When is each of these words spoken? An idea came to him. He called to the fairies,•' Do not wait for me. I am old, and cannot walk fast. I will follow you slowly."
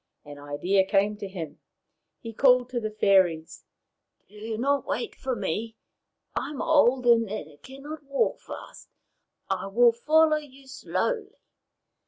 An 0.25 0.39
idea 0.39 0.83
came 0.83 1.15
to 1.17 1.27
him. 1.27 1.59
He 2.21 2.33
called 2.33 2.69
to 2.71 2.79
the 2.79 2.89
fairies,•' 2.89 3.65
Do 4.27 4.57
not 4.57 4.87
wait 4.87 5.13
for 5.13 5.35
me. 5.35 5.77
I 6.35 6.49
am 6.49 6.59
old, 6.59 7.05
and 7.05 7.29
cannot 7.61 8.01
walk 8.05 8.39
fast. 8.39 8.89
I 9.47 9.67
will 9.67 9.91
follow 9.91 10.37
you 10.37 10.65
slowly." 10.65 11.35